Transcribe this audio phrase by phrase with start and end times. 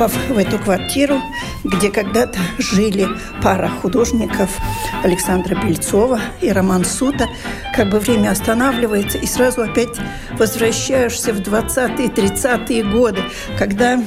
[0.00, 1.20] Попав в эту квартиру,
[1.62, 3.06] где когда-то жили
[3.42, 4.48] пара художников
[5.04, 7.26] Александра Бельцова и Роман Сута,
[7.76, 9.98] как бы время останавливается, и сразу опять
[10.38, 13.20] возвращаешься в 20-е, 30-е годы,
[13.58, 14.02] когда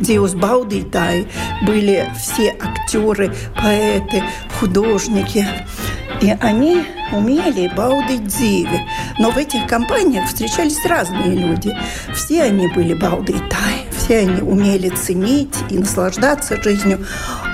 [0.00, 1.26] Диус Баудитай
[1.66, 4.22] были все актеры, поэты,
[4.58, 5.46] художники.
[6.22, 8.80] И они умели баудить дзиви.
[9.18, 11.76] Но в этих компаниях встречались разные люди.
[12.14, 13.45] Все они были баудитай,
[14.06, 17.04] все они умели ценить и наслаждаться жизнью.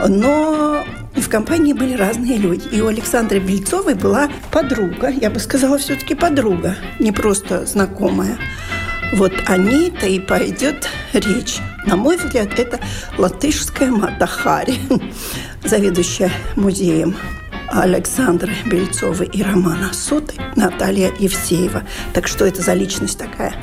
[0.07, 0.85] Но
[1.17, 2.69] в компании были разные люди.
[2.71, 8.37] И у Александры Бельцовой была подруга, я бы сказала, все-таки подруга, не просто знакомая.
[9.15, 11.59] Вот о ней-то и пойдет речь.
[11.87, 12.79] На мой взгляд, это
[13.17, 14.79] латышская Матахари,
[15.65, 17.17] заведующая музеем
[17.73, 21.85] Александры Бельцовой и Романа Суты, Наталья Евсеева.
[22.13, 23.55] Так что это за личность такая?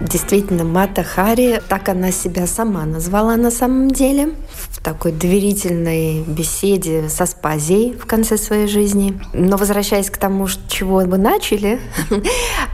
[0.00, 4.34] Действительно, Мата Хари, так она себя сама назвала на самом деле
[4.70, 9.20] в такой доверительной беседе со Спазией в конце своей жизни.
[9.32, 11.80] Но возвращаясь к тому, с чего мы начали,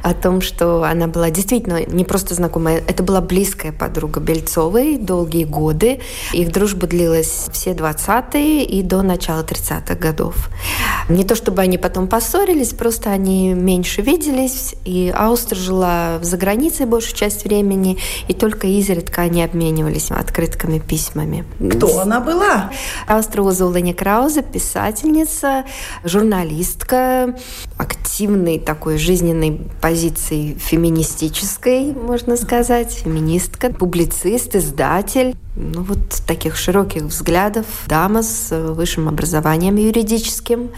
[0.02, 5.44] о том, что она была действительно не просто знакомая, это была близкая подруга Бельцовой долгие
[5.44, 6.00] годы.
[6.32, 10.50] Их дружба длилась все 20-е и до начала 30-х годов.
[11.08, 16.84] Не то чтобы они потом поссорились, просто они меньше виделись, и Аустр жила за границей
[16.84, 17.98] большую часть времени,
[18.28, 21.44] и только изредка они обменивались открытками, письмами.
[21.58, 22.70] Кто она была?
[23.36, 25.64] Узулани Краузе, писательница,
[26.04, 27.36] журналистка,
[27.78, 35.36] активной такой жизненной позиции феминистической, можно сказать, феминистка, публицист, издатель.
[35.54, 40.70] Ну, вот таких широких взглядов, дама с высшим образованием юридическим,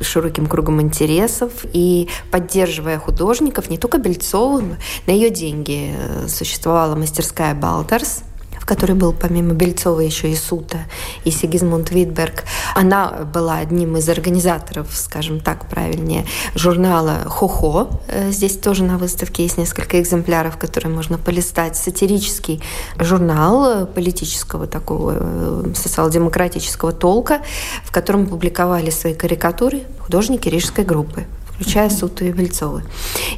[0.00, 1.52] широким кругом интересов.
[1.72, 4.62] И поддерживая художников, не только Бельцову,
[5.06, 5.94] на ее деньги.
[6.26, 8.22] Существовала мастерская «Балтерс»,
[8.68, 10.80] который был помимо Бельцова еще и Сута,
[11.24, 12.44] и Сигизмунд Витберг.
[12.74, 17.88] Она была одним из организаторов, скажем так правильнее, журнала «Хо-Хо».
[18.08, 21.76] Э, здесь тоже на выставке есть несколько экземпляров, которые можно полистать.
[21.76, 22.62] Сатирический
[22.98, 27.40] журнал политического такого э, социал-демократического толка,
[27.84, 31.24] в котором публиковали свои карикатуры художники рижской группы
[31.58, 32.84] включая Суту и Вельцовы.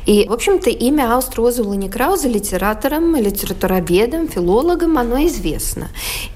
[0.05, 5.89] И, в общем-то, имя Аустроза Ланикрауза литератором, литературоведом, филологом, оно известно.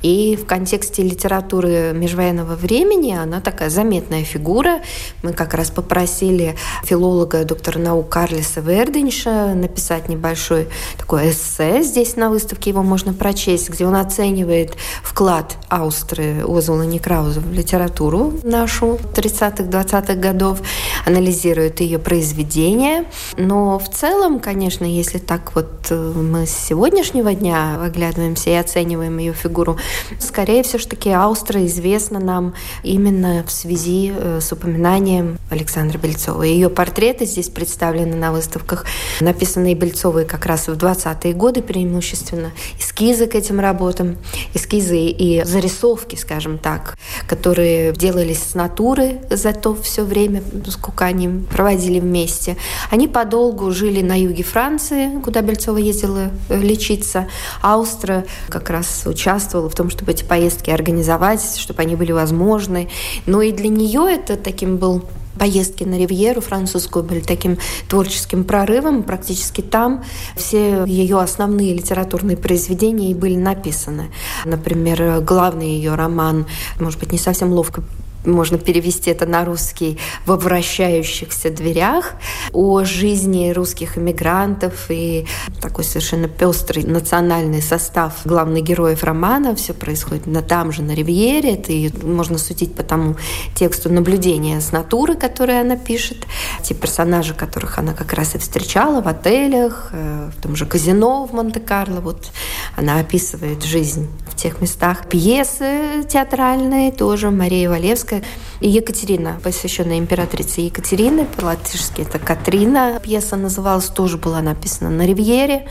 [0.03, 4.81] И в контексте литературы межвоенного времени она такая заметная фигура.
[5.22, 11.83] Мы как раз попросили филолога, доктора наук Карлиса Верденша написать небольшой такой эссе.
[11.83, 18.33] Здесь на выставке его можно прочесть, где он оценивает вклад Аустры Озула Некрауза в литературу
[18.43, 20.61] нашу 30-20-х годов,
[21.05, 23.04] анализирует читают ее произведения.
[23.36, 29.18] Но в целом, конечно, если так вот э, мы с сегодняшнего дня оглядываемся и оцениваем
[29.18, 29.76] ее фигуру,
[30.18, 36.42] скорее все-таки Аустра известна нам именно в связи э, с упоминанием Александра Бельцова.
[36.42, 38.86] Ее портреты здесь представлены на выставках,
[39.20, 42.50] написанные Бельцовой как раз в 20-е годы преимущественно.
[42.78, 44.16] Эскизы к этим работам,
[44.54, 46.96] эскизы и зарисовки, скажем так,
[47.26, 51.28] которые делались с натуры за то все время, сколько они
[51.64, 52.58] проводили вместе.
[52.91, 57.26] Они подолгу жили на юге Франции, куда Бельцова ездила э, лечиться.
[57.62, 62.91] Аустра как раз участвовала в том, чтобы эти поездки организовать, чтобы они были возможны.
[63.24, 65.04] Но и для нее это таким был
[65.39, 67.56] поездки на Ривьеру французскую были таким
[67.89, 69.03] творческим прорывом.
[69.03, 70.04] Практически там
[70.36, 74.10] все ее основные литературные произведения и были написаны.
[74.44, 76.47] Например, главный ее роман,
[76.78, 77.83] может быть, не совсем ловко
[78.24, 82.12] можно перевести это на русский, во вращающихся дверях,
[82.53, 85.26] о жизни русских иммигрантов и
[85.60, 89.54] такой совершенно пестрый национальный состав главных героев романа.
[89.54, 91.54] Все происходит на там же, на Ривьере.
[91.54, 93.16] Это можно судить по тому
[93.54, 96.27] тексту наблюдения с натуры, которые она пишет.
[96.62, 101.27] Те персонажи, которых она как раз и встречала в отелях, э, в том же казино
[101.27, 102.00] в Монте-Карло.
[102.00, 102.30] Вот
[102.77, 105.09] она описывает жизнь в тех местах.
[105.09, 108.22] Пьесы театральные тоже, Мария Валевская
[108.60, 113.01] и Екатерина, посвященная императрице Екатерины, по-латышски это Катрина.
[113.03, 115.66] Пьеса называлась, тоже была написана на Ривьере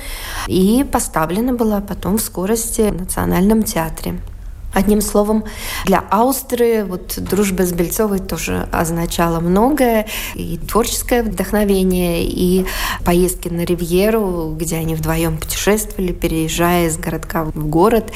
[0.47, 4.19] и поставлена была потом в скорости в Национальном театре.
[4.73, 5.43] Одним словом,
[5.85, 10.07] для Аустрии вот дружба с Бельцовой тоже означала многое.
[10.33, 12.65] И творческое вдохновение, и
[13.05, 18.11] поездки на Ривьеру, где они вдвоем путешествовали, переезжая из городка в город.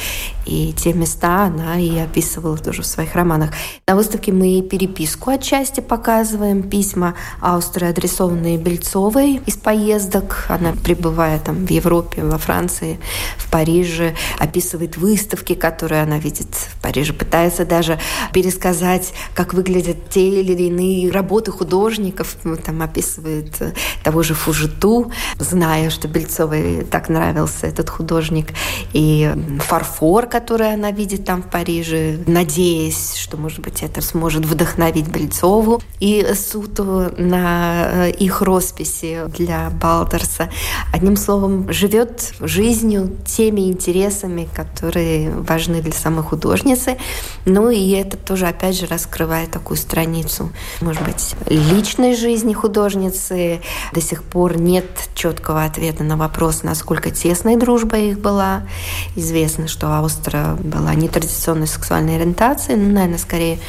[0.47, 3.51] И те места она и описывала тоже в своих романах.
[3.85, 10.45] На выставке мы переписку отчасти показываем, письма Австрии, адресованные Бельцовой из поездок.
[10.47, 12.97] Она, пребывая там в Европе, во Франции,
[13.37, 17.99] в Париже, описывает выставки, которые она видит в Париже, пытается даже
[18.31, 22.37] пересказать, как выглядят те или иные работы художников.
[22.65, 23.73] Там описывает э,
[24.03, 28.53] того же Фужиту, зная, что Бельцовой так нравился этот художник.
[28.93, 29.29] И
[29.59, 35.81] фарфор, который она видит там в Париже, надеясь, что, может быть, это сможет вдохновить Бельцову.
[35.99, 40.51] И Суту на э, их росписи для Балдерса.
[40.93, 46.97] Одним словом, живет жизнью, теми интересами, которые важны для самых художницы.
[47.45, 50.51] Ну и это тоже, опять же, раскрывает такую страницу,
[50.81, 53.61] может быть, личной жизни художницы.
[53.91, 54.85] До сих пор нет
[55.15, 58.67] четкого ответа на вопрос, насколько тесной дружба их была.
[59.15, 59.87] Известно, что
[60.27, 63.59] Аустра была нетрадиционной сексуальной ориентации, ну, наверное, скорее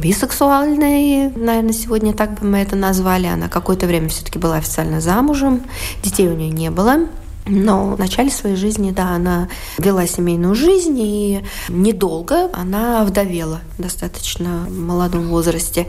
[0.00, 3.26] бисексуальной, наверное, сегодня так бы мы это назвали.
[3.26, 5.62] Она какое-то время все-таки была официально замужем,
[6.02, 7.06] детей у нее не было.
[7.50, 9.48] Но в начале своей жизни, да, она
[9.78, 15.86] вела семейную жизнь, и недолго она вдовела достаточно в молодом возрасте.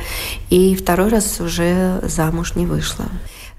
[0.50, 3.06] И второй раз уже замуж не вышла.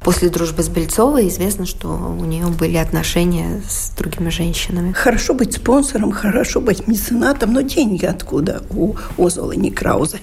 [0.01, 4.93] После дружбы с Бельцовой известно, что у нее были отношения с другими женщинами.
[4.93, 10.19] Хорошо быть спонсором, хорошо быть меценатом, но деньги откуда у Озола Некрауза?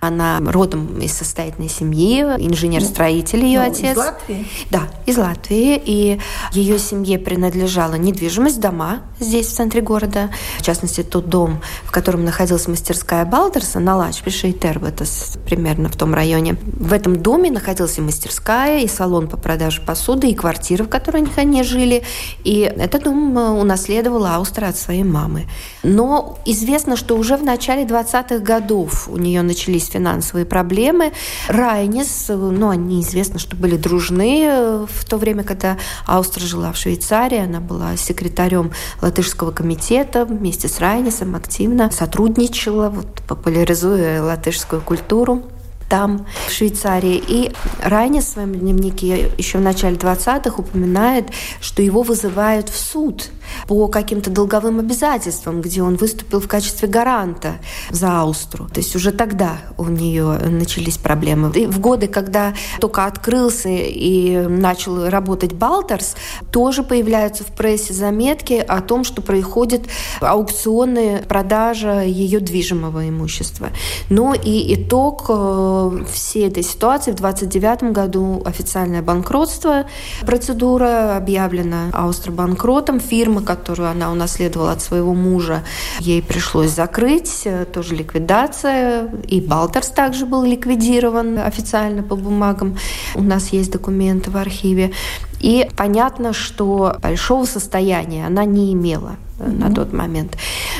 [0.00, 3.92] Она родом из состоятельной семьи, инженер-строитель ее ну, отец.
[3.92, 4.46] Из Латвии?
[4.70, 5.82] Да, из Латвии.
[5.84, 6.20] И
[6.52, 10.30] ее семье принадлежала недвижимость, дома здесь, в центре города.
[10.58, 15.04] В частности, тот дом, в котором находилась мастерская Балдерса на Лач, Пишейтер, это
[15.46, 16.56] примерно в том районе.
[16.62, 21.26] В этом доме находилась и мастерская, и салон по продаже посуды, и квартира, в которой
[21.36, 22.02] они жили.
[22.44, 25.46] И этот дом э, унаследовала Аустра от своей мамы.
[25.82, 31.12] Но известно, что уже в начале 20-х годов у нее начались начались финансовые проблемы.
[31.48, 36.76] Райнис, ну, они известно, что были дружны э, в то время, когда Аустра жила в
[36.76, 37.38] Швейцарии.
[37.38, 45.42] Она была секретарем латышского комитета вместе с Райнисом активно сотрудничала, вот, популяризуя латышскую культуру
[45.90, 47.22] там, в Швейцарии.
[47.28, 47.52] И
[47.82, 51.26] Райнис в своем дневнике еще в начале 20-х упоминает,
[51.60, 53.30] что его вызывают в суд
[53.66, 57.54] по каким-то долговым обязательствам, где он выступил в качестве гаранта
[57.90, 58.68] за Аустру.
[58.68, 61.50] То есть уже тогда у нее начались проблемы.
[61.56, 66.14] И в годы, когда только открылся и начал работать Балтерс,
[66.52, 69.88] тоже появляются в прессе заметки о том, что происходит
[70.20, 73.70] аукционы продажа ее движимого имущества.
[74.08, 75.79] Но и итог э,
[76.12, 79.86] всей этой ситуации в 29 году официальное банкротство,
[80.26, 85.62] процедура объявлена Аустро банкротом, фирма которую она унаследовала от своего мужа,
[86.00, 89.08] ей пришлось закрыть, тоже ликвидация.
[89.26, 92.76] И Балтерс также был ликвидирован официально по бумагам.
[93.14, 94.92] У нас есть документы в архиве.
[95.40, 99.58] И понятно, что большого состояния она не имела mm-hmm.
[99.58, 100.36] на тот момент.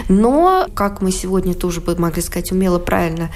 [0.09, 3.31] Но, как мы сегодня тоже бы могли сказать, умела правильно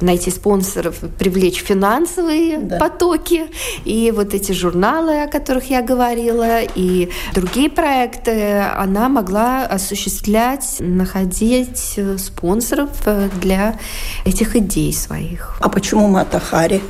[0.00, 2.78] найти спонсоров, привлечь финансовые да.
[2.78, 3.46] потоки.
[3.84, 11.94] И вот эти журналы, о которых я говорила, и другие проекты, она могла осуществлять, находить
[11.96, 13.78] э, спонсоров э, для
[14.24, 15.56] этих идей своих.
[15.60, 16.82] А почему Мата Хари?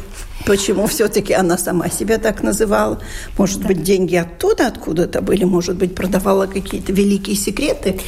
[0.47, 3.01] Почему все-таки она сама себя так называла?
[3.37, 3.69] Может да.
[3.69, 5.43] быть, деньги оттуда откуда-то были?
[5.43, 7.99] Может быть, продавала какие-то великие секреты?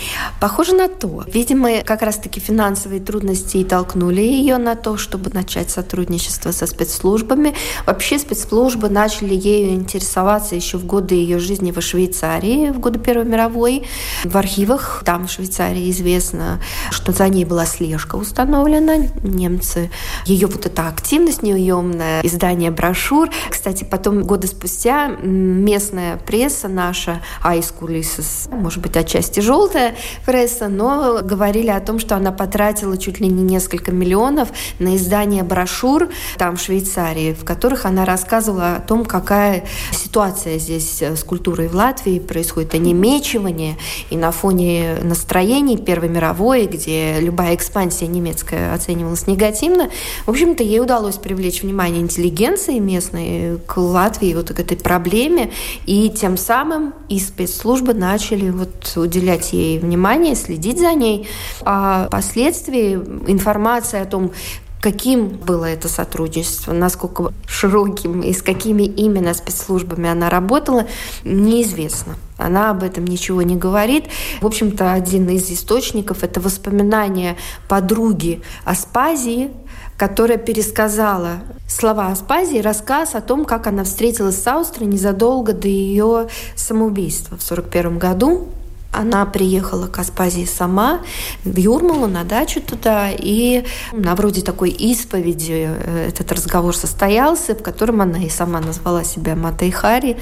[0.40, 1.24] Похоже на то.
[1.26, 7.54] Видимо, как раз-таки финансовые трудности и толкнули ее на то, чтобы начать сотрудничество со спецслужбами.
[7.86, 13.24] Вообще спецслужбы начали ею интересоваться еще в годы ее жизни во Швейцарии, в годы Первой
[13.24, 13.84] мировой.
[14.22, 19.08] В архивах там, в Швейцарии, известно, что за ней была слежка установлена.
[19.24, 19.90] Немцы,
[20.24, 23.30] ее вот эта активность неуемная издание брошюр.
[23.50, 31.70] Кстати, потом годы спустя местная пресса наша, Айскулисис, может быть, отчасти желтая пресса, но говорили
[31.70, 36.60] о том, что она потратила чуть ли не несколько миллионов на издание брошюр там в
[36.60, 42.74] Швейцарии, в которых она рассказывала о том, какая ситуация здесь с культурой в Латвии, происходит
[42.74, 43.76] онемечивание,
[44.10, 49.90] и на фоне настроений Первой мировой, где любая экспансия немецкая оценивалась негативно,
[50.26, 55.50] в общем-то, ей удалось привлечь внимание интеллигенции местной к Латвии, вот к этой проблеме,
[55.86, 61.28] и тем самым и спецслужбы начали вот уделять ей внимание, следить за ней.
[61.62, 62.94] А впоследствии
[63.26, 64.32] информация о том,
[64.80, 70.86] каким было это сотрудничество, насколько широким и с какими именно спецслужбами она работала,
[71.24, 72.16] неизвестно.
[72.36, 74.04] Она об этом ничего не говорит.
[74.40, 77.36] В общем-то, один из источников– это воспоминания
[77.68, 79.50] подруги Аспазии,
[79.96, 86.28] которая пересказала слова Аспазии, рассказ о том, как она встретилась с Аустрией незадолго до ее
[86.54, 88.48] самоубийства в 1941 году.
[88.90, 91.00] Она приехала к Аспазии сама,
[91.44, 97.62] в Юрмалу, на дачу туда, и на вроде такой исповеди э, этот разговор состоялся, в
[97.62, 100.16] котором она и сама назвала себя Матой Хари,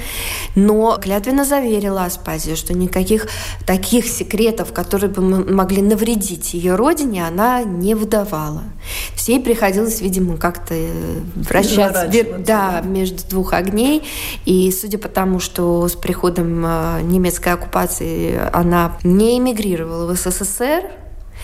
[0.56, 3.28] но клятвенно заверила Аспазию, что никаких
[3.66, 8.64] таких секретов, которые бы могли навредить ее родине, она не выдавала.
[9.26, 12.08] Ей приходилось, видимо, как-то э, вращаться
[12.38, 14.02] да, между двух огней,
[14.44, 20.84] и судя по тому, что с приходом э, немецкой оккупации она не эмигрировала в СССР,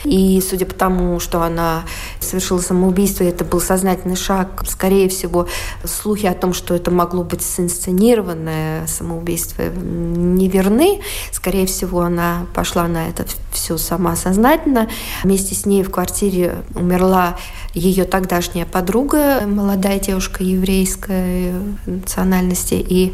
[0.04, 1.84] и судя по тому, что она
[2.20, 5.46] совершила самоубийство, это был сознательный шаг, скорее всего,
[5.84, 11.02] слухи о том, что это могло быть синсценированное самоубийство, не верны.
[11.30, 14.88] Скорее всего, она пошла на это все сама сознательно.
[15.22, 17.36] Вместе с ней в квартире умерла
[17.74, 21.52] ее тогдашняя подруга, молодая девушка еврейской
[21.84, 23.12] национальности, и,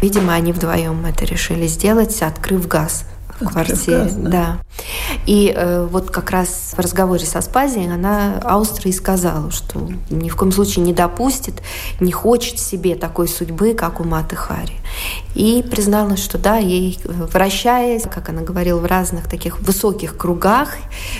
[0.00, 3.04] видимо, они вдвоем это решили сделать, открыв газ
[3.40, 4.04] в квартире.
[4.04, 4.58] Газ, да.
[5.26, 10.36] И э, вот как раз в разговоре со Спазией она Аустро сказала, что ни в
[10.36, 11.62] коем случае не допустит,
[12.00, 14.74] не хочет себе такой судьбы, как у Маты Хари.
[15.34, 20.70] И призналась, что да, ей, вращаясь, как она говорила, в разных таких высоких кругах,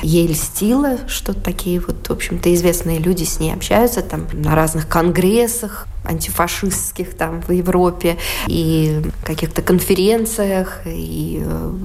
[0.03, 4.89] ей льстило, что такие вот, в общем-то, известные люди с ней общаются там на разных
[4.89, 10.81] конгрессах, антифашистских там в Европе и каких-то конференциях.
[10.87, 11.43] И,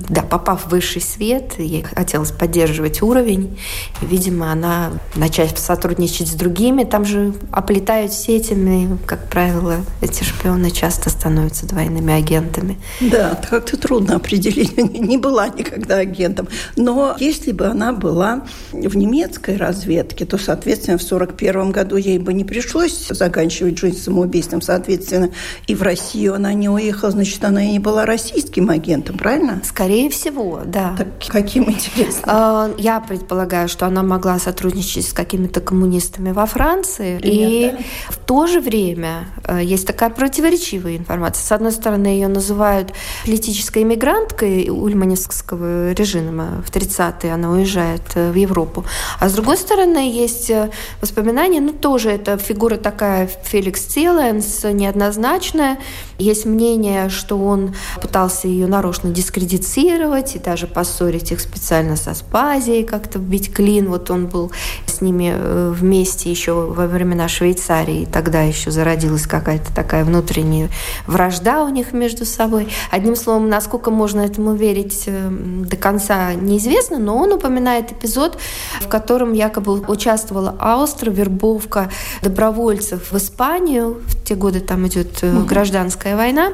[0.09, 3.57] да, попав в высший свет, ей хотелось поддерживать уровень.
[4.01, 10.71] И, видимо, она, начать сотрудничать с другими, там же оплетают сетями, как правило, эти шпионы
[10.71, 12.77] часто становятся двойными агентами.
[12.99, 14.77] Да, как-то трудно определить.
[14.77, 16.47] Не была никогда агентом.
[16.75, 22.33] Но если бы она была в немецкой разведке, то, соответственно, в 1941 году ей бы
[22.33, 24.61] не пришлось заканчивать жизнь самоубийством.
[24.61, 25.29] Соответственно,
[25.67, 29.61] и в Россию она не уехала, значит, она и не была российским агентом, правильно?
[29.63, 30.95] Скорее всего, да.
[30.97, 32.23] Так каким интересно?
[32.25, 37.19] А, я предполагаю, что она могла сотрудничать с какими-то коммунистами во Франции.
[37.21, 37.77] И да?
[38.09, 41.43] в то же время э, есть такая противоречивая информация.
[41.43, 42.93] С одной стороны, ее называют
[43.25, 47.33] политической иммигранткой ульманевского режима в 30-е.
[47.33, 48.85] Она уезжает э, в Европу.
[49.19, 50.69] А с другой стороны, есть э,
[51.01, 55.77] воспоминания, ну, тоже это фигура такая Феликс Целенс, неоднозначная.
[56.17, 62.83] Есть мнение, что он пытался ее нарочно дискредитировать и даже поссорить их специально со Спазией,
[62.83, 63.89] как-то вбить клин.
[63.89, 64.51] Вот он был
[64.85, 68.03] с ними э, вместе еще во времена Швейцарии.
[68.03, 70.69] И тогда еще зародилась какая-то такая внутренняя
[71.07, 72.69] вражда у них между собой.
[72.91, 78.37] Одним словом, насколько можно этому верить э, до конца неизвестно, но он упоминает эпизод,
[78.81, 81.91] в котором якобы участвовала Аустро, вербовка
[82.21, 84.01] добровольцев в Испанию.
[84.07, 85.45] В те годы там идет угу.
[85.45, 86.53] гражданская война.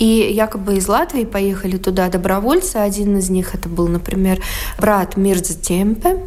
[0.00, 2.76] И якобы из Латвии поехали туда добровольцы.
[2.76, 4.40] Один из них это был, например,
[4.78, 6.18] брат Мирза Темпе.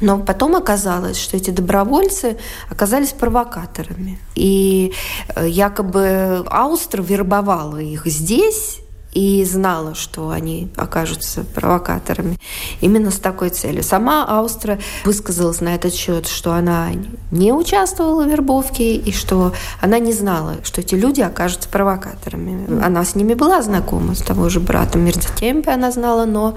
[0.00, 4.18] Но потом оказалось, что эти добровольцы оказались провокаторами.
[4.34, 4.92] И
[5.36, 8.80] э, якобы Аустро вербовала их здесь,
[9.12, 12.38] и знала, что они окажутся провокаторами
[12.80, 13.82] именно с такой целью.
[13.82, 16.90] Сама Аустра высказалась на этот счет, что она
[17.30, 22.82] не участвовала в вербовке и что она не знала, что эти люди окажутся провокаторами.
[22.84, 26.56] Она с ними была знакома, с того же братом Мирзатемпе она знала, но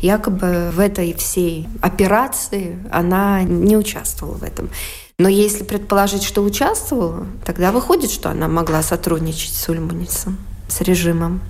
[0.00, 4.70] якобы в этой всей операции она не участвовала в этом.
[5.18, 10.38] Но если предположить, что участвовала, тогда выходит, что она могла сотрудничать с Ульманицем.
[10.70, 11.40] С режимом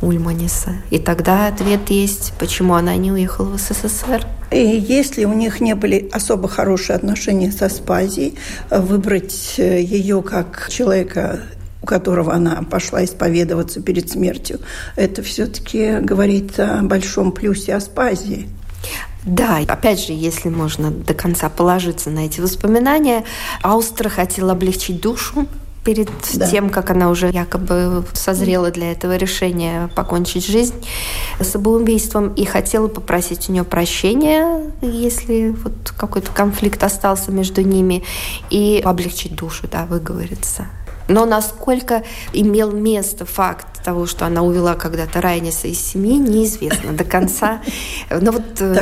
[0.00, 0.76] Ульманиса.
[0.90, 4.26] И тогда ответ есть, почему она не уехала в СССР.
[4.50, 8.38] И если у них не были особо хорошие отношения со Спазией,
[8.70, 11.40] выбрать э, ее как человека
[11.82, 14.58] у которого она пошла исповедоваться перед смертью,
[14.96, 18.48] это все-таки говорит о большом плюсе Аспазии.
[19.24, 23.24] Да, опять же, если можно до конца положиться на эти воспоминания,
[23.62, 25.46] Аустра хотела облегчить душу
[25.84, 26.50] перед да.
[26.50, 30.74] тем, как она уже якобы созрела для этого решения покончить жизнь
[31.40, 38.02] самоубийством и хотела попросить у нее прощения, если вот какой-то конфликт остался между ними,
[38.50, 40.66] и облегчить душу, да, выговориться.
[41.08, 47.04] Но насколько имел место факт того, что она увела когда-то Райниса из семьи, неизвестно до
[47.04, 47.60] конца.
[48.10, 48.74] Но вот э,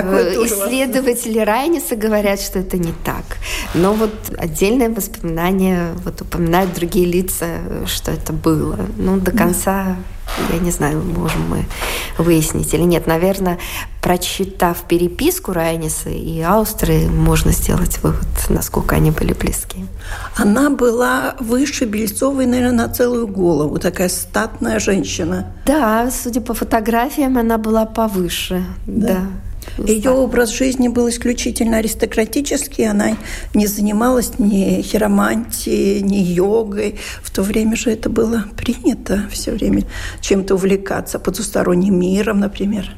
[0.46, 3.24] исследователи Райниса говорят, что это не так.
[3.74, 8.78] Но вот отдельное воспоминание вот упоминают другие лица, что это было.
[8.96, 9.96] Ну, до конца
[10.52, 11.64] я не знаю, можем мы
[12.18, 13.06] выяснить или нет.
[13.06, 13.58] Наверное,
[14.00, 19.86] прочитав переписку Райниса и Аустры, можно сделать вывод, насколько они были близки.
[20.36, 23.78] Она была выше Бельцовой, наверное, на целую голову.
[23.78, 25.52] Такая статная женщина.
[25.66, 28.64] Да, судя по фотографиям, она была повыше.
[28.86, 29.08] Да.
[29.08, 29.20] да.
[29.78, 33.16] Ее образ жизни был исключительно аристократический, она
[33.54, 36.98] не занималась ни хиромантией, ни йогой.
[37.22, 39.84] В то время же это было принято все время
[40.20, 42.94] чем-то увлекаться, потусторонним миром, например.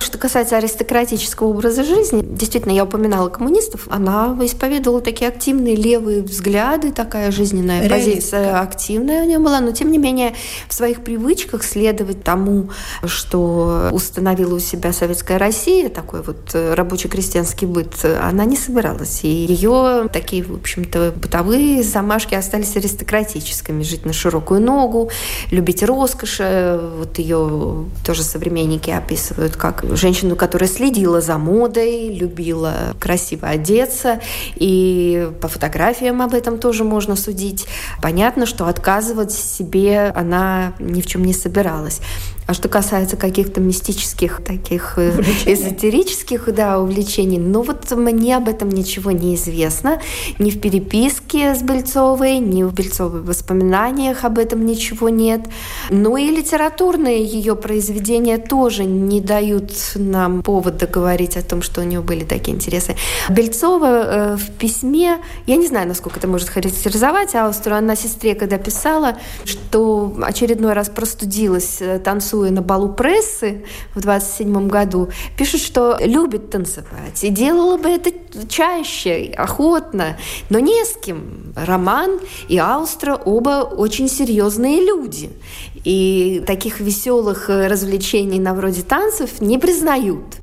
[0.00, 6.92] Что касается аристократического образа жизни, действительно, я упоминала коммунистов, она исповедовала такие активные левые взгляды,
[6.92, 8.10] такая жизненная Реалистка.
[8.10, 10.34] позиция активная у нее была, но тем не менее
[10.68, 12.70] в своих привычках следовать тому,
[13.04, 19.24] что установила у себя Советская Россия, такой вот рабочий крестьянский быт, она не собиралась.
[19.24, 23.82] И ее такие, в общем-то, бытовые замашки остались аристократическими.
[23.82, 25.10] Жить на широкую ногу,
[25.50, 26.40] любить роскошь.
[26.40, 34.20] Вот ее тоже современники описывают описывают как женщину, которая следила за модой, любила красиво одеться,
[34.56, 37.66] и по фотографиям об этом тоже можно судить.
[38.02, 42.00] Понятно, что отказывать себе она ни в чем не собиралась.
[42.46, 45.10] А что касается каких-то мистических, таких э,
[45.46, 50.00] эзотерических да, увлечений, ну вот мне об этом ничего не известно.
[50.38, 55.40] Ни в переписке с Бельцовой, ни в Бельцовой воспоминаниях об этом ничего нет.
[55.90, 61.84] Ну и литературные ее произведения тоже не дают нам повода говорить о том, что у
[61.84, 62.94] нее были такие интересы.
[63.28, 68.56] Бельцова э, в письме, я не знаю, насколько это может характеризовать Аустру, она сестре, когда
[68.58, 75.60] писала, что очередной раз простудилась, э, танцуя танцуя на балу прессы в 27 году, пишут,
[75.60, 78.10] что любит танцевать и делала бы это
[78.48, 80.16] чаще, охотно,
[80.50, 81.54] но не с кем.
[81.56, 85.30] Роман и Аустра оба очень серьезные люди.
[85.84, 90.36] И таких веселых развлечений на вроде танцев не признают.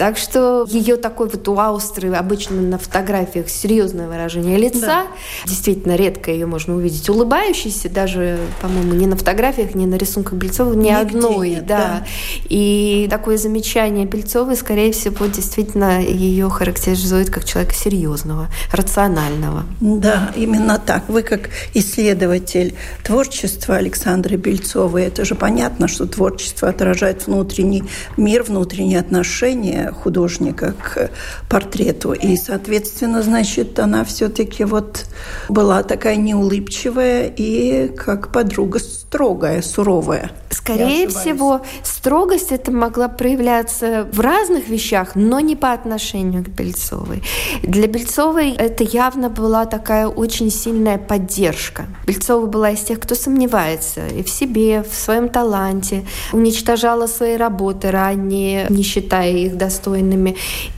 [0.00, 4.86] Так что ее такой вот у Аустры обычно на фотографиях серьезное выражение лица.
[4.86, 5.06] Да.
[5.44, 10.72] Действительно, редко ее можно увидеть улыбающейся, даже, по-моему, ни на фотографиях, ни на рисунках Бельцова,
[10.72, 11.50] ни Нигде одной.
[11.50, 11.76] Нет, да.
[11.76, 12.06] да.
[12.48, 19.64] И такое замечание Бельцовой, скорее всего, действительно ее характеризует как человека серьезного, рационального.
[19.80, 21.10] Да, именно так.
[21.10, 27.84] Вы как исследователь творчества Александры Бельцовой, это же понятно, что творчество отражает внутренний
[28.16, 31.10] мир, внутренние отношения, художника к
[31.48, 32.12] портрету.
[32.12, 35.06] И, соответственно, значит, она все-таки вот
[35.48, 40.30] была такая неулыбчивая и как подруга строгая, суровая.
[40.50, 47.22] Скорее всего, строгость это могла проявляться в разных вещах, но не по отношению к Бельцовой.
[47.62, 51.86] Для Бельцовой это явно была такая очень сильная поддержка.
[52.06, 57.90] Бельцова была из тех, кто сомневается и в себе, в своем таланте, уничтожала свои работы
[57.90, 59.79] ранее, не считая их достойными.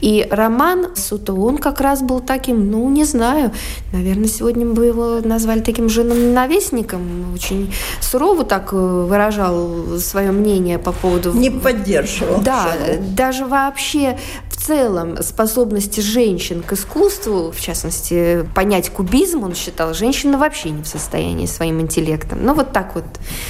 [0.01, 3.51] И роман Суто, он как раз был таким, ну, не знаю,
[3.91, 10.91] наверное, сегодня бы его назвали таким женом-ненавистником, очень сурово так э, выражал свое мнение по
[10.91, 11.33] поводу...
[11.33, 12.41] Не поддерживал.
[12.41, 12.73] Да,
[13.15, 14.17] даже вообще
[14.65, 20.87] целом способности женщин к искусству, в частности, понять кубизм, он считал, женщина вообще не в
[20.87, 22.39] состоянии своим интеллектом.
[22.43, 23.03] Ну, вот так вот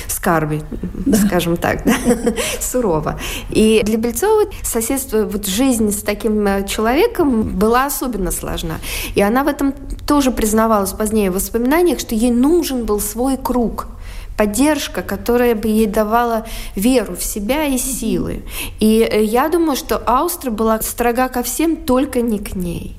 [0.08, 0.64] скарби,
[1.06, 1.18] да.
[1.18, 1.96] скажем так, да,
[2.60, 3.20] сурово.
[3.50, 8.80] И для Бельцова соседство, вот жизнь с таким э, человеком была особенно сложна.
[9.16, 9.74] И она в этом
[10.08, 13.88] тоже признавалась позднее в воспоминаниях, что ей нужен был свой круг–
[14.38, 18.44] поддержка, которая бы ей давала веру в себя и силы.
[18.80, 22.98] И э, я думаю, что Аустра была строга ко всем, только не к ней.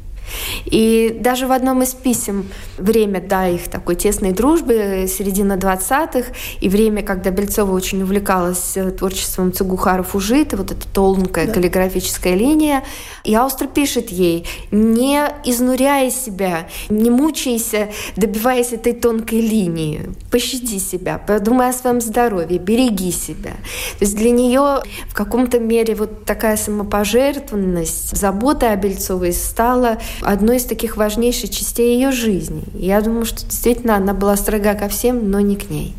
[0.65, 6.69] И даже в одном из писем время, да, их такой тесной дружбы, середина 20-х, и
[6.69, 11.53] время, когда Бельцова очень увлекалась э, творчеством Цугухара Фужита, вот эта тонкая да.
[11.53, 12.85] каллиграфическая линия,
[13.25, 21.19] и Аустро пишет ей, не изнуряя себя, не мучайся, добиваясь этой тонкой линии, пощади себя,
[21.19, 23.53] подумай о своем здоровье, береги себя.
[23.99, 30.57] То есть для нее в каком-то мере вот такая самопожертвованность, забота о Бельцовой стала одной
[30.57, 32.65] из таких важнейших частей ее жизни.
[32.75, 35.95] Я думаю, что действительно она была строга ко всем, но не к ней.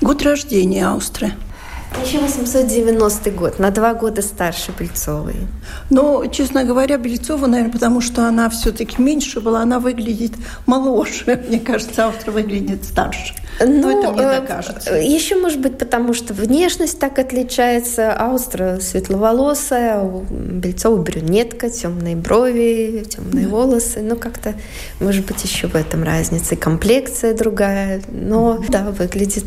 [0.00, 1.32] Год рождения Аустры.
[1.92, 5.36] 1890 год, на два года старше Бельцовой.
[5.90, 10.32] Но, честно говоря, Бельцова, наверное, потому что она все-таки меньше была, она выглядит
[10.66, 11.40] моложе.
[11.48, 13.34] Мне кажется, Аустра выглядит старше.
[13.60, 14.90] Ну, Но это мне так кажется.
[14.90, 18.12] Э, Еще, может быть, потому что внешность так отличается.
[18.12, 23.50] Аустра светловолосая, у Бельцова брюнетка, темные брови, темные да.
[23.50, 24.00] волосы.
[24.00, 24.54] Ну, как-то,
[25.00, 26.54] может быть, еще в этом разница.
[26.54, 28.02] И комплекция другая.
[28.08, 29.44] Но, да, выглядит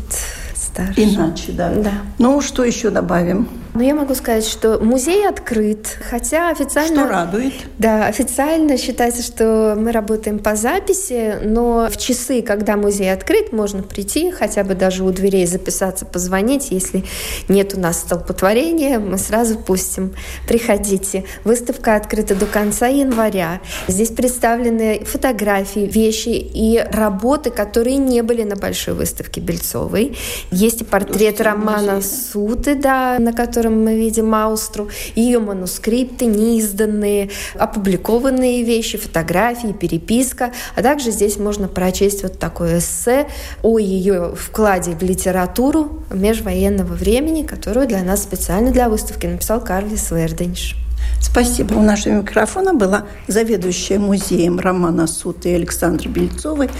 [0.56, 1.02] старше.
[1.02, 1.74] Иначе, да.
[1.74, 1.92] да.
[2.18, 3.48] Ну, что еще добавим?
[3.76, 7.02] Ну, я могу сказать, что музей открыт, хотя официально...
[7.02, 7.52] Что радует.
[7.78, 13.82] Да, официально считается, что мы работаем по записи, но в часы, когда музей открыт, можно
[13.82, 16.70] прийти, хотя бы даже у дверей записаться, позвонить.
[16.70, 17.04] Если
[17.50, 20.14] нет у нас столпотворения, мы сразу пустим.
[20.48, 21.24] Приходите.
[21.44, 23.60] Выставка открыта до конца января.
[23.88, 30.16] Здесь представлены фотографии, вещи и работы, которые не были на большой выставке Бельцовой.
[30.50, 33.34] Есть и портрет Романа Суты, да, на
[33.66, 40.52] котором мы видим Маустру, ее манускрипты, неизданные, опубликованные вещи, фотографии, переписка.
[40.76, 43.26] А также здесь можно прочесть вот такое эссе
[43.62, 50.10] о ее вкладе в литературу межвоенного времени, которую для нас специально для выставки написал Карлис
[50.10, 50.76] Верденш.
[51.20, 51.74] Спасибо.
[51.74, 56.70] У нашего микрофона была заведующая музеем Романа Суты Александра Бельцовой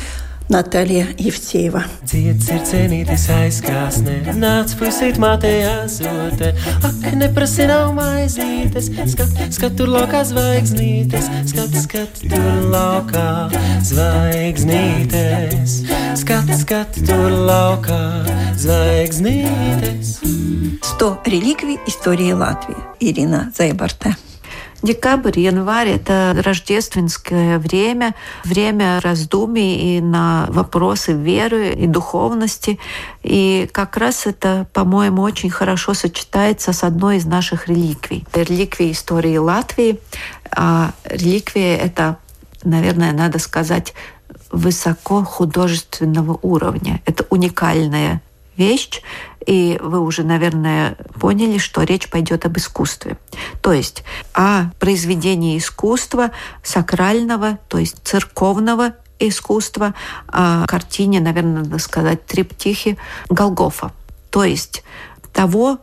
[0.52, 1.86] Natālija Jevcieva.
[2.04, 6.50] Dzied sirdsēnītes aizkāsnē, nāc pusīt mātējā zote.
[6.84, 13.30] Ak, neprasi nav maizītes, skat, skat tur laukā zvaigznītes, skat, skat tur laukā
[13.88, 15.78] zvaigznītes,
[16.20, 18.02] skat, skat tur laukā
[18.60, 20.18] zvaigznītes.
[21.02, 22.76] 100 реликвий истории Латвии.
[23.00, 24.16] Ирина Зайбарта.
[24.87, 32.79] Декабрь, январь– это рождественское время, время раздумий и на вопросы веры и духовности.
[33.25, 38.25] И как раз это, по-моему, очень хорошо сочетается с одной из наших реликвий.
[38.33, 39.99] Реликвия истории Латвии.
[40.53, 42.19] А реликвия– это,
[42.63, 43.93] наверное, надо сказать,
[44.53, 47.03] высоко художественного уровня.
[47.07, 48.23] Это уникальная
[48.57, 49.03] вещь,
[49.47, 53.17] и вы уже, наверное, поняли, что речь пойдет об искусстве.
[53.63, 59.95] То есть о произведении искусства сакрального, то есть церковного искусства,
[60.27, 62.97] о картине, наверное, надо сказать, триптихе
[63.29, 63.93] Голгофа.
[64.31, 64.83] То есть
[65.33, 65.79] того,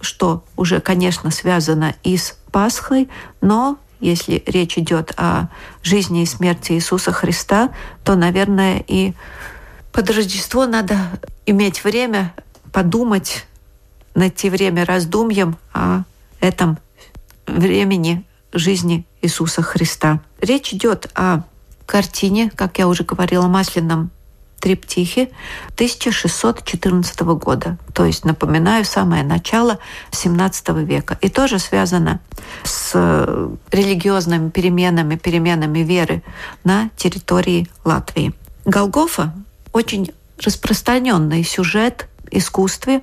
[0.00, 3.08] что уже, конечно, связано и с Пасхой,
[3.40, 5.48] но если речь идет о
[5.82, 7.70] жизни и смерти Иисуса Христа,
[8.02, 9.12] то, наверное, и
[9.92, 10.96] под Рождество надо
[11.46, 12.34] иметь время
[12.72, 13.46] подумать,
[14.14, 16.02] найти время раздумьям о
[16.40, 16.78] этом
[17.46, 20.20] времени жизни Иисуса Христа.
[20.40, 21.42] Речь идет о
[21.86, 24.10] картине, как я уже говорила, масляном
[24.60, 25.30] триптихе
[25.74, 27.78] 1614 года.
[27.94, 29.78] То есть, напоминаю, самое начало
[30.10, 31.18] 17 века.
[31.22, 32.20] И тоже связано
[32.62, 32.92] с
[33.72, 36.22] религиозными переменами, переменами веры
[36.62, 38.34] на территории Латвии.
[38.66, 39.32] Голгофа
[39.72, 43.02] очень распространенный сюжет искусстве,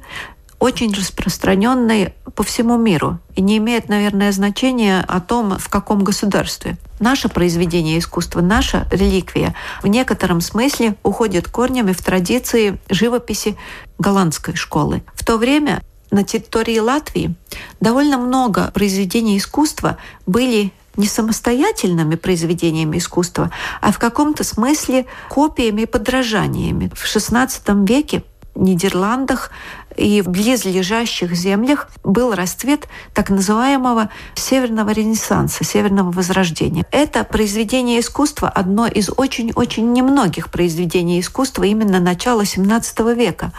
[0.60, 6.78] очень распространенный по всему миру и не имеет, наверное, значения о том, в каком государстве.
[7.00, 9.54] Наше произведение искусства, наша реликвия
[9.84, 13.56] в некотором смысле уходит корнями в традиции живописи
[14.00, 15.04] голландской школы.
[15.14, 17.36] В то время на территории Латвии
[17.80, 25.86] довольно много произведений искусства были не самостоятельными произведениями искусства, а в каком-то смысле копиями и
[25.86, 26.92] подражаниями.
[26.94, 28.24] В XVI веке
[28.58, 29.52] Нидерландах
[29.96, 36.86] и в близлежащих землях был расцвет так называемого Северного Ренессанса, Северного Возрождения.
[36.92, 43.52] Это произведение искусства одно из очень-очень немногих произведений искусства именно начала XVII века.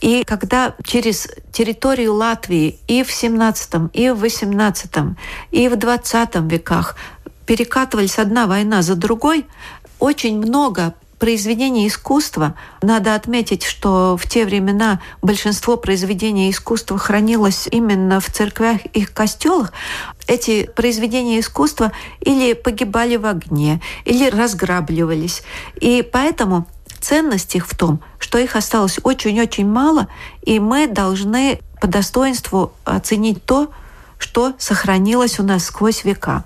[0.00, 5.16] И когда через территорию Латвии и в XVII, и в XVIII,
[5.50, 6.96] и в XX веках
[7.46, 9.46] перекатывались одна война за другой,
[9.98, 18.18] очень много произведения искусства, надо отметить, что в те времена большинство произведений искусства хранилось именно
[18.18, 19.72] в церквях и костелах,
[20.26, 25.44] эти произведения искусства или погибали в огне, или разграбливались.
[25.76, 26.66] И поэтому
[26.98, 30.08] ценность их в том, что их осталось очень-очень мало,
[30.42, 33.70] и мы должны по достоинству оценить то,
[34.18, 36.42] что сохранилось у нас сквозь века.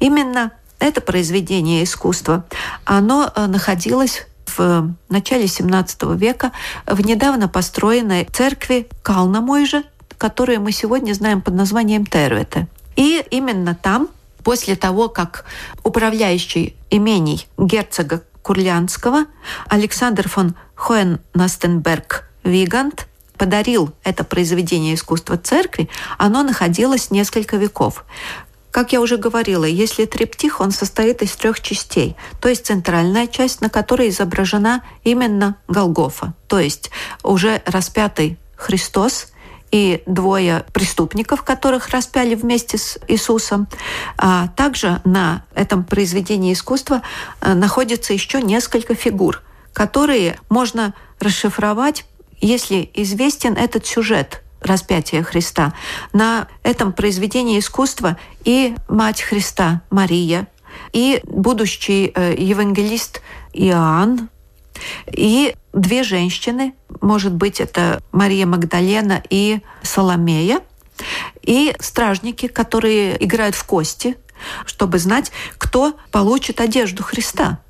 [0.00, 2.44] Именно это произведение искусства,
[2.84, 6.52] оно э, находилось в начале XVII века
[6.86, 9.82] в недавно построенной церкви Калнамойжа,
[10.16, 12.66] которую мы сегодня знаем под названием Тервете.
[12.96, 14.08] И именно там,
[14.42, 15.44] после того, как
[15.84, 19.26] управляющий имений герцога Курлянского
[19.68, 25.88] Александр фон Хоеннастенберг Вигант подарил это произведение искусства церкви,
[26.18, 28.04] оно находилось несколько веков.
[28.70, 32.16] Как я уже говорила, если триптих, он состоит из трех частей.
[32.40, 36.34] То есть центральная часть, на которой изображена именно Голгофа.
[36.48, 36.90] То есть
[37.22, 39.32] уже распятый Христос
[39.70, 43.68] и двое преступников, которых распяли вместе с Иисусом.
[44.16, 47.02] А также на этом произведении искусства
[47.40, 52.04] э, находится еще несколько фигур, которые можно расшифровать,
[52.40, 55.74] если известен этот сюжет– распятия Христа.
[56.12, 60.46] На этом произведении искусства и Мать Христа Мария,
[60.92, 64.28] и будущий э, евангелист Иоанн,
[65.06, 70.60] и две женщины, может быть, это Мария Магдалена и Соломея,
[71.42, 74.16] и стражники, которые играют в кости,
[74.66, 77.60] чтобы знать, кто получит одежду Христа.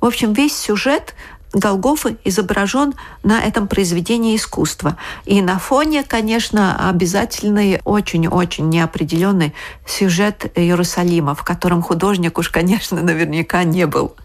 [0.00, 1.14] В общем, весь сюжет
[1.52, 4.96] Голгофы изображен на этом произведении искусства.
[5.24, 9.54] И на фоне, конечно, обязательный очень-очень неопределенный
[9.86, 14.16] сюжет Иерусалима, в котором художник уж, конечно, наверняка не был.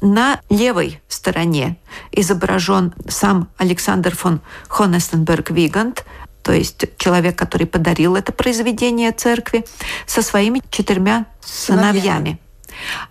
[0.00, 1.76] На левой стороне
[2.12, 6.04] изображен сам Александр фон Хонестенберг-Вигант,
[6.42, 9.64] то есть человек, который подарил это произведение церкви,
[10.06, 12.00] со своими четырьмя сыновьями.
[12.00, 12.38] сыновьями.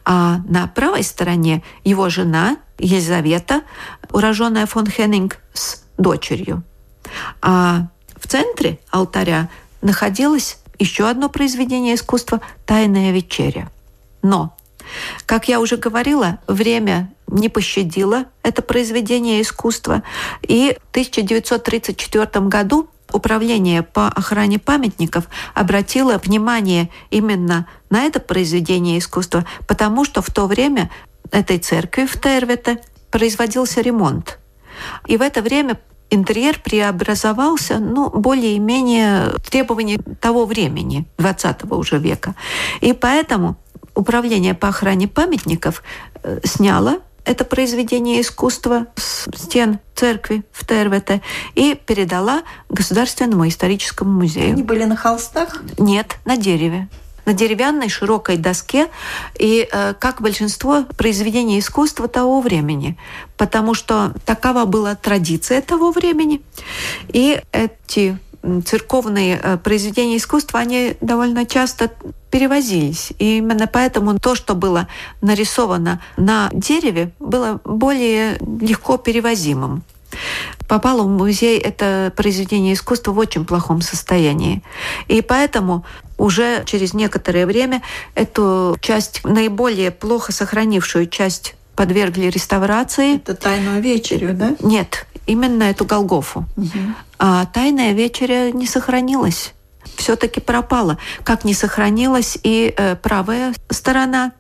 [0.06, 3.64] А на правой стороне его жена Елизавета,
[4.12, 6.64] уроженная фон Хеннинг, с дочерью.
[7.42, 7.88] А
[8.20, 9.50] в центре алтаря
[9.82, 13.70] находилось еще одно произведение искусства «Тайная вечеря».
[14.22, 14.56] Но,
[15.26, 20.04] как я уже говорила, время не пощадило это произведение искусства,
[20.42, 29.46] и в 1934 году Управление по охране памятников обратило внимание именно на это произведение искусства,
[29.68, 30.90] потому что в то время
[31.32, 32.80] этой церкви в Тервете
[33.12, 34.40] производился ремонт.
[35.08, 42.36] И в это время интерьер преобразовался, ну, более-менее требований того времени, 20 уже века.
[42.82, 43.58] И поэтому
[43.98, 45.82] Управление по охране памятников
[46.22, 51.22] э, сняло это произведение искусства с стен церкви в Тервете
[51.56, 54.54] и передала Государственному историческому музею.
[54.54, 55.62] Они были на холстах?
[55.78, 56.88] Нет, на дереве
[57.26, 58.88] на деревянной широкой доске,
[59.38, 62.98] и э, как большинство произведений искусства того времени,
[63.36, 66.42] потому что такова была традиция того времени.
[67.10, 68.18] И эти
[68.66, 71.92] церковные э, произведения искусства, они довольно часто
[72.32, 73.14] перевозились.
[73.20, 74.88] И именно поэтому то, что было
[75.22, 79.84] нарисовано на дереве, было более легко перевозимым
[80.68, 84.64] попало в музей это произведение искусства в очень плохом состоянии.
[85.08, 85.86] И поэтому
[86.18, 87.82] уже через некоторое время
[88.16, 93.18] эту часть, наиболее плохо сохранившую часть подвергли реставрации.
[93.18, 94.56] Это тайную вечерю, да?
[94.62, 96.46] Нет, именно эту Голгофу.
[96.58, 96.80] Угу.
[97.20, 99.54] А тайная вечеря не сохранилась.
[99.96, 100.98] Все-таки пропала.
[101.24, 104.32] Как не сохранилась и э, правая сторона,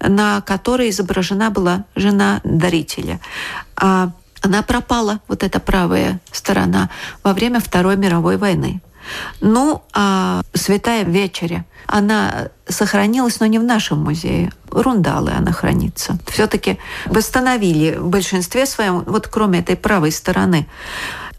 [0.00, 3.20] на которой изображена была жена дарителя.
[3.76, 4.10] А
[4.42, 6.88] она пропала, вот эта правая сторона,
[7.22, 8.80] во время Второй мировой войны.
[9.40, 14.52] Ну, а Святая Вечеря, она сохранилась, но не в нашем музее.
[14.70, 16.18] Рундалы она хранится.
[16.28, 20.68] Все-таки восстановили в большинстве своем, вот кроме этой правой стороны.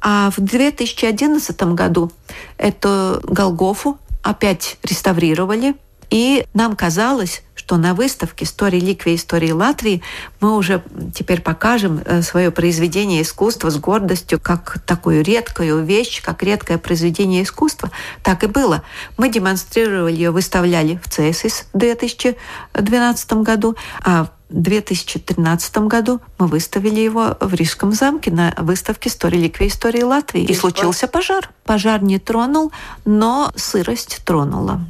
[0.02, 2.12] А в 2011 году
[2.58, 5.76] эту Голгофу опять реставрировали,
[6.10, 10.02] и нам казалось, что на выставке «История реликвии истории Латвии»
[10.42, 10.84] мы уже
[11.16, 17.44] теперь покажем э, свое произведение искусства с гордостью, как такую редкую вещь, как редкое произведение
[17.44, 17.90] искусства.
[18.24, 18.84] Так и было.
[19.16, 27.00] Мы демонстрировали ее, выставляли в ЦСИС в 2012 году, а в 2013 году мы выставили
[27.00, 30.44] его в Рижском замке на выставке «История реликвии истории Латвии».
[30.44, 31.50] И случился пожар.
[31.64, 32.74] Пожар не тронул,
[33.06, 34.82] но сырость тронула.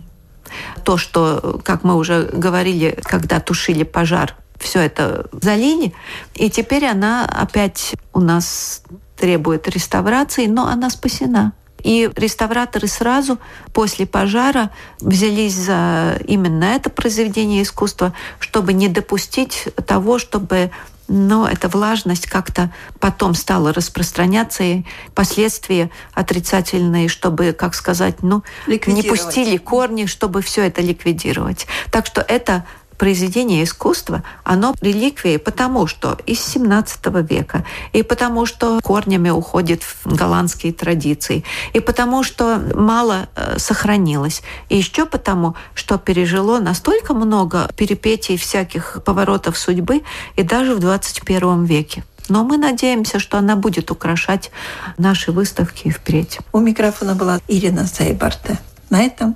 [0.83, 5.93] То, что, как мы уже говорили, когда тушили пожар все это залили.
[6.35, 8.83] И теперь она опять у нас
[9.17, 11.53] требует реставрации, но она спасена.
[11.83, 13.39] И реставраторы сразу
[13.73, 20.69] после пожара взялись за именно это произведение искусства, чтобы не допустить того, чтобы
[21.11, 29.03] но эта влажность как-то потом стала распространяться, и последствия отрицательные, чтобы, как сказать, ну, не
[29.03, 31.67] пустили корни, чтобы все это ликвидировать.
[31.91, 32.65] Так что это
[33.01, 40.15] произведение искусства, оно реликвии потому, что из 17 века, и потому, что корнями уходит в
[40.15, 47.71] голландские традиции, и потому, что мало э, сохранилось, и еще потому, что пережило настолько много
[47.75, 50.03] перипетий всяких поворотов судьбы
[50.35, 52.03] и даже в 21 веке.
[52.29, 54.51] Но мы надеемся, что она будет украшать
[54.99, 56.37] наши выставки впредь.
[56.53, 58.59] У микрофона была Ирина Сайбарта.
[58.91, 59.35] На этом